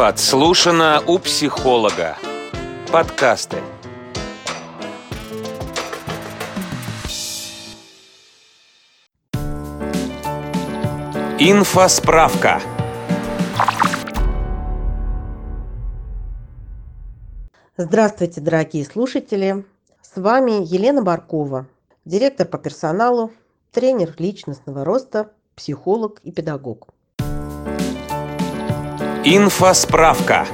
[0.00, 2.16] Подслушано у психолога.
[2.90, 3.58] Подкасты.
[11.38, 12.62] Инфосправка.
[17.76, 19.66] Здравствуйте, дорогие слушатели!
[20.00, 21.66] С вами Елена Баркова,
[22.06, 23.32] директор по персоналу,
[23.70, 26.88] тренер личностного роста, психолог и педагог.
[29.22, 30.46] Инфосправка.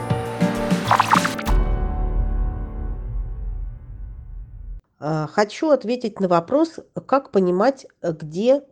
[4.98, 8.64] А, хочу ответить на вопрос, как понимать, где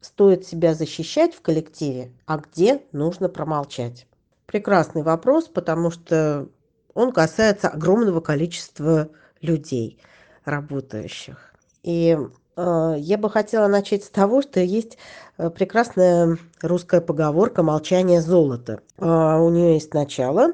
[0.00, 4.06] стоит себя защищать в коллективе, а где нужно промолчать.
[4.46, 6.48] Прекрасный вопрос, потому что
[6.94, 9.10] он касается огромного количества
[9.42, 9.98] людей,
[10.46, 11.52] работающих.
[11.82, 12.16] И
[12.56, 14.98] я бы хотела начать с того, что есть
[15.38, 18.80] э, прекрасная русская поговорка «молчание золото».
[18.98, 20.52] Э, у нее есть начало,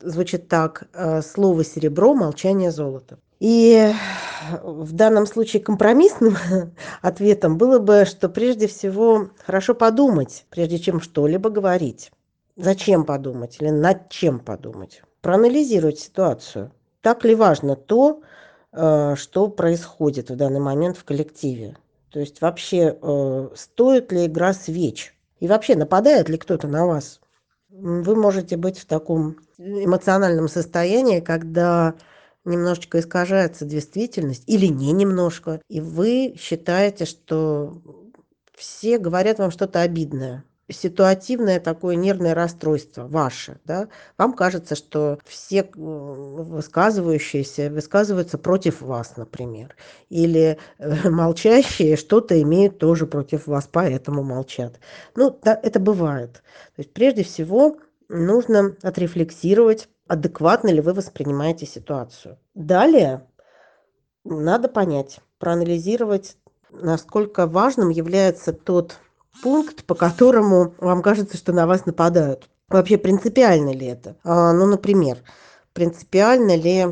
[0.00, 3.18] звучит так э, «слово серебро, молчание золото».
[3.40, 3.92] И
[4.62, 6.36] в данном случае компромиссным
[7.02, 12.10] ответом было бы, что прежде всего хорошо подумать, прежде чем что-либо говорить.
[12.56, 15.02] Зачем подумать или над чем подумать?
[15.20, 16.72] Проанализировать ситуацию.
[17.02, 18.24] Так ли важно то, э,
[18.72, 21.76] что происходит в данный момент в коллективе?
[22.10, 25.14] То есть вообще э, стоит ли игра свеч?
[25.40, 27.20] И вообще нападает ли кто-то на вас?
[27.68, 31.94] Вы можете быть в таком эмоциональном состоянии, когда
[32.44, 37.82] немножечко искажается действительность или не немножко, и вы считаете, что
[38.54, 45.62] все говорят вам что-то обидное ситуативное такое нервное расстройство ваше, да, вам кажется, что все
[45.74, 49.76] высказывающиеся высказываются против вас, например,
[50.08, 54.78] или э, молчащие что-то имеют тоже против вас, поэтому молчат.
[55.14, 56.42] Ну, да, это бывает.
[56.76, 62.38] То есть прежде всего нужно отрефлексировать адекватно ли вы воспринимаете ситуацию.
[62.54, 63.26] Далее
[64.24, 66.36] надо понять, проанализировать,
[66.70, 68.98] насколько важным является тот
[69.42, 72.48] пункт, по которому вам кажется, что на вас нападают.
[72.68, 74.16] Вообще принципиально ли это?
[74.24, 75.18] А, ну, например,
[75.72, 76.86] принципиально ли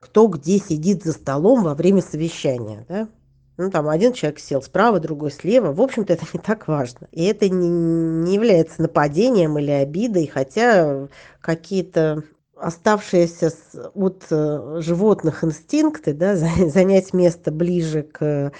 [0.00, 3.08] кто где сидит за столом во время совещания, да?
[3.56, 5.72] Ну, там один человек сел справа, другой слева.
[5.72, 7.08] В общем-то, это не так важно.
[7.10, 11.08] И это не, не является нападением или обидой, хотя
[11.40, 12.22] какие-то
[12.54, 13.52] оставшиеся
[13.94, 18.52] от э, животных инстинкты, да, занять место ближе к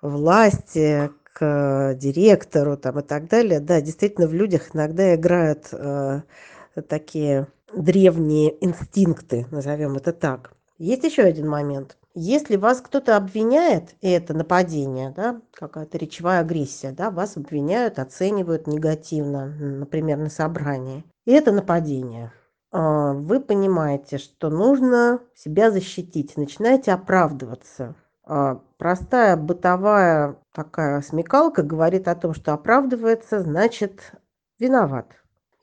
[0.00, 6.22] власти, к директору там, и так далее, да, действительно в людях иногда играют э,
[6.88, 10.52] такие древние инстинкты, назовем это так.
[10.78, 11.96] Есть еще один момент.
[12.14, 18.66] Если вас кто-то обвиняет, и это нападение, да, какая-то речевая агрессия, да, вас обвиняют, оценивают
[18.66, 22.32] негативно, например, на собрании, и это нападение–
[22.72, 27.96] а, вы понимаете, что нужно себя защитить, начинаете оправдываться.
[28.24, 34.12] А, простая бытовая такая смекалка говорит о том, что оправдывается, значит
[34.58, 35.06] виноват.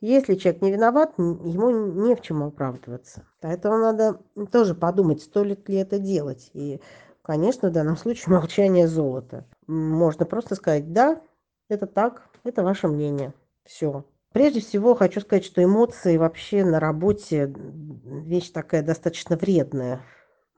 [0.00, 3.24] Если человек не виноват, ему не в чем оправдываться.
[3.40, 4.20] Поэтому надо
[4.52, 6.50] тоже подумать, стоит ли это делать.
[6.54, 6.80] И,
[7.22, 9.44] конечно, в данном случае молчание золота.
[9.66, 11.20] Можно просто сказать, да,
[11.68, 13.34] это так, это ваше мнение.
[13.64, 14.04] Все.
[14.32, 20.00] Прежде всего хочу сказать, что эмоции вообще на работе вещь такая достаточно вредная.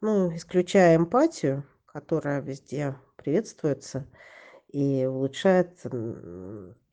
[0.01, 4.07] Ну, исключая эмпатию, которая везде приветствуется
[4.69, 5.81] и улучшает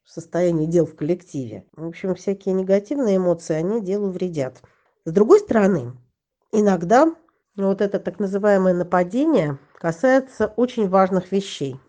[0.06, 1.66] состояние дел в коллективе.
[1.74, 4.62] В общем, всякие негативные эмоции, они делу вредят.
[5.06, 5.94] С другой стороны,
[6.52, 7.14] иногда
[7.56, 11.80] вот это так называемое нападение касается очень важных вещей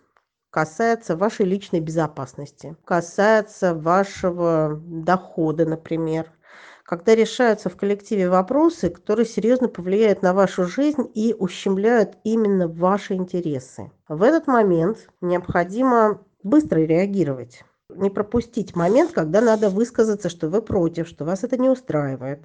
[0.50, 6.32] касается вашей личной безопасности, касается вашего дохода, например.
[6.88, 13.12] Когда решаются в коллективе вопросы, которые серьезно повлияют на вашу жизнь и ущемляют именно ваши
[13.12, 13.90] интересы.
[14.08, 17.62] В этот момент необходимо быстро реагировать.
[17.94, 22.40] Не пропустить момент, когда надо высказаться, что вы против, что вас это не устраивает,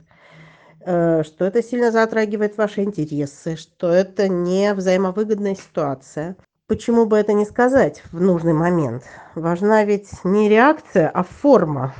[0.81, 6.35] э, что это сильно затрагивает ваши интересы, что это не взаимовыгодная ситуация
[6.67, 9.03] почему бы это не сказать в нужный момент?
[9.35, 11.93] Важна ведь не реакция, а форма.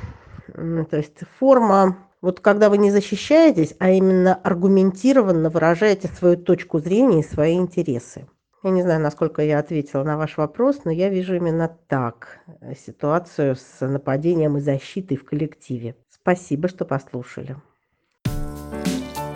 [0.52, 7.20] То есть форма, вот когда вы не защищаетесь, а именно аргументированно выражаете свою точку зрения
[7.20, 8.26] и свои интересы.
[8.62, 12.38] Я не знаю, насколько я ответила на ваш вопрос, но я вижу именно так
[12.86, 15.96] ситуацию с нападением и защитой в коллективе.
[16.08, 17.56] Спасибо, что послушали.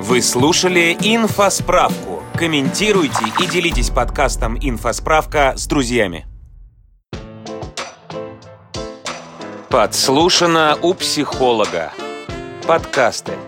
[0.00, 2.22] Вы слушали «Инфосправку».
[2.38, 6.24] Комментируйте и делитесь подкастом «Инфосправка» с друзьями.
[9.68, 11.92] Подслушано у психолога.
[12.68, 13.32] Подкасты–